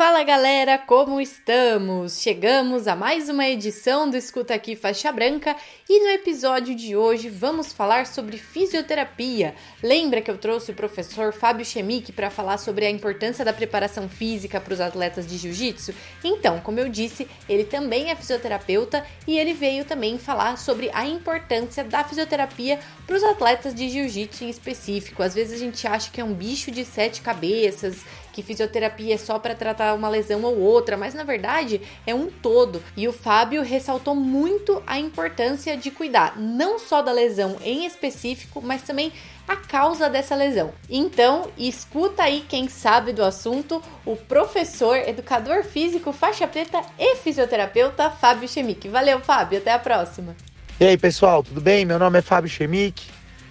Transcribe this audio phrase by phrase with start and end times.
[0.00, 2.22] Fala galera, como estamos?
[2.22, 5.54] Chegamos a mais uma edição do Escuta Aqui Faixa Branca
[5.86, 9.54] e no episódio de hoje vamos falar sobre fisioterapia.
[9.82, 14.08] Lembra que eu trouxe o professor Fábio Chemic para falar sobre a importância da preparação
[14.08, 15.92] física para os atletas de jiu-jitsu?
[16.24, 21.04] Então, como eu disse, ele também é fisioterapeuta e ele veio também falar sobre a
[21.04, 25.22] importância da fisioterapia para os atletas de jiu-jitsu em específico.
[25.22, 27.98] Às vezes a gente acha que é um bicho de sete cabeças
[28.32, 32.28] que fisioterapia é só para tratar uma lesão ou outra, mas na verdade é um
[32.28, 32.82] todo.
[32.96, 38.60] E o Fábio ressaltou muito a importância de cuidar não só da lesão em específico,
[38.62, 39.12] mas também
[39.46, 40.72] a causa dessa lesão.
[40.88, 48.10] Então, escuta aí quem sabe do assunto, o professor, educador físico, faixa preta e fisioterapeuta
[48.10, 48.88] Fábio Chemic.
[48.88, 50.36] Valeu, Fábio, até a próxima.
[50.78, 51.84] E aí, pessoal, tudo bem?
[51.84, 53.02] Meu nome é Fábio Chemic,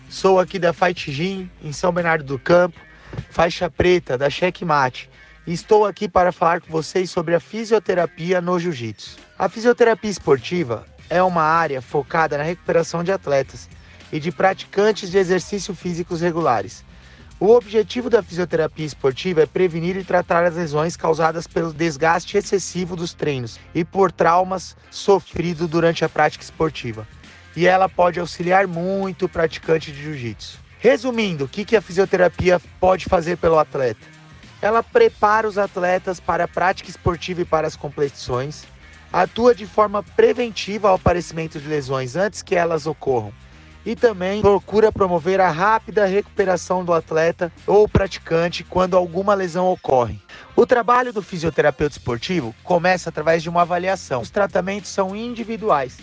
[0.10, 2.89] sou aqui da Fight Gym, em São Bernardo do Campo
[3.40, 5.10] faixa preta da Checkmate.
[5.48, 9.16] Estou aqui para falar com vocês sobre a fisioterapia no jiu-jitsu.
[9.38, 13.70] A fisioterapia esportiva é uma área focada na recuperação de atletas
[14.12, 16.84] e de praticantes de exercícios físicos regulares.
[17.40, 22.94] O objetivo da fisioterapia esportiva é prevenir e tratar as lesões causadas pelo desgaste excessivo
[22.98, 27.08] dos treinos e por traumas sofridos durante a prática esportiva.
[27.56, 30.69] E ela pode auxiliar muito o praticante de jiu-jitsu.
[30.80, 34.08] Resumindo, o que, a fisioterapia pode fazer pelo atleta?
[34.62, 38.66] Ela prepara os atletas para a prática esportiva e para as competições,
[39.12, 43.34] atua de forma preventiva ao aparecimento de lesões antes que elas ocorram
[43.86, 50.22] e também procura promover a rápida recuperação do atleta ou praticante quando alguma lesão ocorre.
[50.56, 54.22] O trabalho do fisioterapeuta esportivo começa através de uma avaliação.
[54.22, 55.98] Os tratamentos são individuais.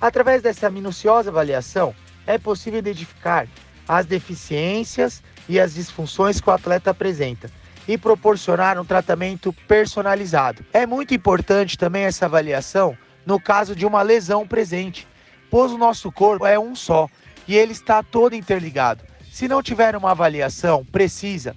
[0.00, 1.94] Através dessa minuciosa avaliação,
[2.26, 3.46] é possível identificar
[3.88, 7.50] as deficiências e as disfunções que o atleta apresenta
[7.86, 10.64] e proporcionar um tratamento personalizado.
[10.72, 12.96] É muito importante também essa avaliação
[13.26, 15.06] no caso de uma lesão presente,
[15.50, 17.08] pois o nosso corpo é um só
[17.46, 19.04] e ele está todo interligado.
[19.30, 21.54] Se não tiver uma avaliação precisa,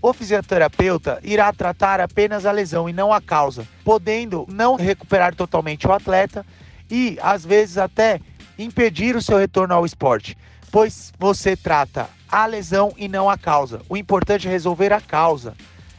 [0.00, 5.86] o fisioterapeuta irá tratar apenas a lesão e não a causa, podendo não recuperar totalmente
[5.86, 6.46] o atleta
[6.90, 8.20] e às vezes até
[8.58, 10.36] impedir o seu retorno ao esporte
[10.70, 13.80] pois você trata a lesão e não a causa.
[13.88, 15.54] O importante é resolver a causa,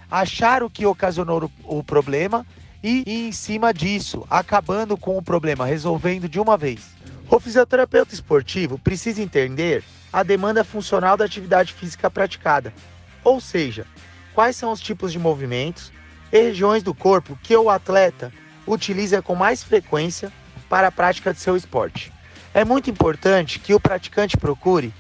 [0.10, 2.46] achar o que ocasionou o problema
[2.84, 6.96] e ir em cima disso, acabando com o problema, resolvendo de uma vez.
[7.30, 12.74] O fisioterapeuta esportivo precisa entender a demanda funcional da atividade física praticada,
[13.24, 13.86] ou seja,
[14.34, 15.92] quais são os tipos de movimentos
[16.32, 18.32] e regiões do corpo que o atleta
[18.66, 20.32] utiliza com mais frequência
[20.68, 22.12] para a prática de seu esporte.
[22.60, 24.94] É muito importante que o praticante procure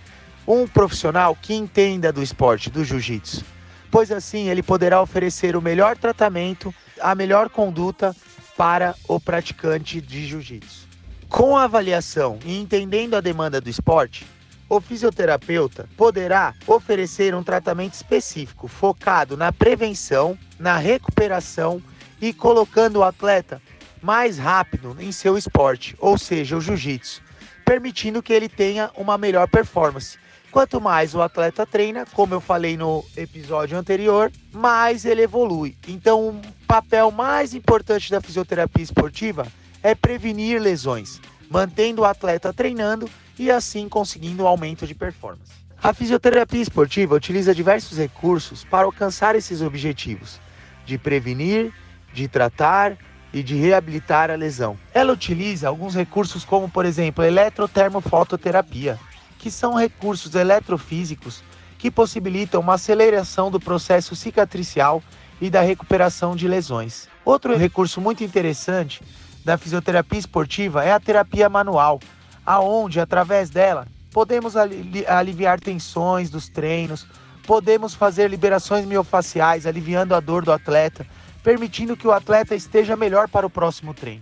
[0.48, 3.44] um profissional que entenda do esporte, do jiu-jitsu,
[3.92, 8.16] pois assim ele poderá oferecer o melhor tratamento, a melhor conduta
[8.56, 10.88] para o praticante de jiu-jitsu.
[11.28, 14.26] Com a avaliação e entendendo a demanda do esporte,
[14.70, 21.84] o fisioterapeuta poderá oferecer um tratamento específico focado na prevenção, na recuperação
[22.22, 23.62] e colocando o atleta
[24.02, 27.28] mais rápido em seu esporte, ou seja, o jiu-jitsu,
[27.70, 30.18] permitindo que ele tenha uma melhor performance.
[30.50, 35.78] Quanto mais o atleta treina, como eu falei no episódio anterior, mais ele evolui.
[35.88, 39.46] Então, o papel mais importante da fisioterapia esportiva
[39.84, 43.08] é prevenir lesões, mantendo o atleta treinando
[43.38, 45.54] e assim conseguindo um aumento de performance.
[45.84, 50.42] A fisioterapia esportiva utiliza diversos recursos para alcançar esses objetivos,
[50.88, 51.72] de prevenir,
[52.12, 52.98] de tratar
[53.34, 54.78] e de reabilitar a lesão.
[54.94, 59.00] Ela utiliza alguns recursos como, por exemplo, eletrotermofototerapia,
[59.38, 61.44] que são recursos eletrofísicos
[61.78, 65.02] que possibilitam uma aceleração do processo cicatricial
[65.40, 67.08] e da recuperação de lesões.
[67.24, 69.02] Outro recurso muito interessante
[69.46, 72.00] da fisioterapia esportiva é a terapia manual,
[72.46, 77.08] aonde através dela podemos aliviar tensões dos treinos,
[77.48, 81.06] podemos fazer liberações miofaciais, aliviando a dor do atleta,
[81.50, 84.22] permitindo que o atleta esteja melhor para o próximo treino.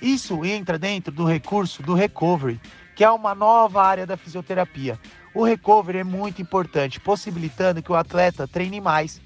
[0.00, 2.58] Isso entra dentro do recurso do recovery,
[2.94, 4.98] que é uma nova área da fisioterapia.
[5.34, 9.20] O recovery é muito importante, possibilitando que o atleta treine mais.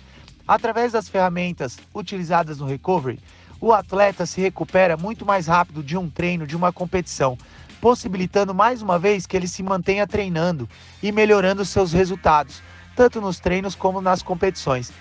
[0.45, 3.21] Através das ferramentas utilizadas no recovery,
[3.61, 7.39] o atleta se recupera muito mais rápido de um treino, de uma competição,
[7.81, 10.69] possibilitando mais uma vez que ele se mantenha treinando
[11.01, 12.61] e melhorando seus resultados,
[12.97, 14.93] tanto nos treinos como nas competições.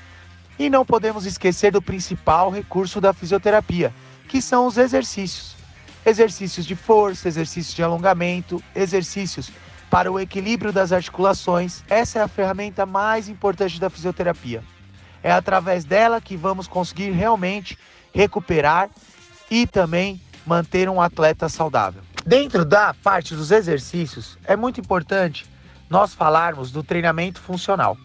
[0.60, 3.94] E não podemos esquecer do principal recurso da fisioterapia,
[4.28, 5.56] que são os exercícios.
[6.06, 9.50] Exercícios de força, exercícios de alongamento, exercícios
[9.90, 11.82] para o equilíbrio das articulações.
[11.90, 14.62] Essa é a ferramenta mais importante da fisioterapia.
[15.24, 17.78] É através dela que vamos conseguir realmente
[18.14, 18.90] recuperar
[19.50, 22.02] e também manter um atleta saudável.
[22.26, 25.46] Dentro da parte dos exercícios, é muito importante
[25.90, 27.98] nós falarmos do treinamento funcional.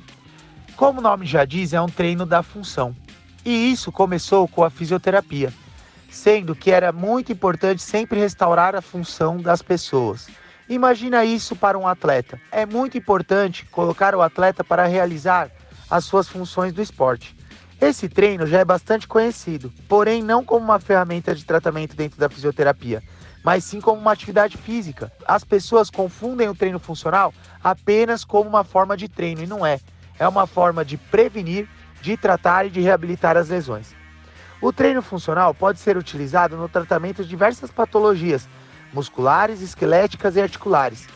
[0.77, 2.95] Como o nome já diz, é um treino da função.
[3.45, 5.53] E isso começou com a fisioterapia,
[6.11, 10.29] sendo que era muito importante sempre restaurar a função das pessoas.
[10.69, 12.41] Imagina isso para um atleta.
[12.51, 15.49] É muito importante colocar o atleta para realizar
[15.89, 17.37] as suas funções do esporte.
[17.81, 22.29] Esse treino já é bastante conhecido, porém não como uma ferramenta de tratamento dentro da
[22.29, 23.03] fisioterapia,
[23.45, 25.13] mas sim como uma atividade física.
[25.27, 27.33] As pessoas confundem o treino funcional
[27.63, 29.79] apenas como uma forma de treino e não é.
[30.19, 31.69] É uma forma de prevenir,
[32.01, 33.95] de tratar e de reabilitar as lesões.
[34.61, 38.49] O treino funcional pode ser utilizado no tratamento de diversas patologias
[38.93, 41.09] musculares, esqueléticas e articulares,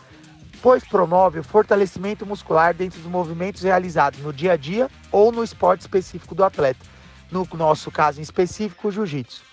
[0.61, 5.43] pois promove o fortalecimento muscular dentro dos movimentos realizados no dia a dia ou no
[5.43, 6.85] esporte específico do atleta,
[7.31, 9.43] no nosso caso em específico, o jiu-jitsu.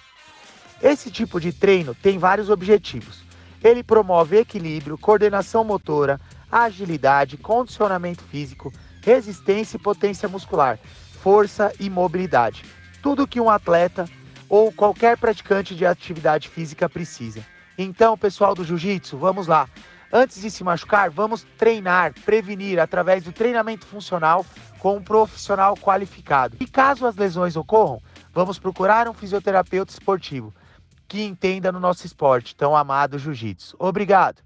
[0.83, 3.25] Esse tipo de treino tem vários objetivos.
[3.63, 6.21] Ele promove equilíbrio, coordenação motora,
[6.51, 8.73] agilidade, condicionamento físico,
[9.07, 10.81] resistência e potência muscular,
[11.23, 12.65] força e mobilidade.
[13.01, 14.05] Tudo que um atleta
[14.49, 17.41] ou qualquer praticante de atividade física precisa.
[17.79, 19.69] Então, pessoal do jiu-jitsu, vamos lá.
[20.13, 24.45] Antes de se machucar, vamos treinar, prevenir através do treinamento funcional
[24.81, 26.57] com um profissional qualificado.
[26.59, 30.53] E caso as lesões ocorram, vamos procurar um fisioterapeuta esportivo
[31.07, 33.77] que entenda no nosso esporte tão amado jiu-jitsu.
[33.79, 34.46] Obrigado.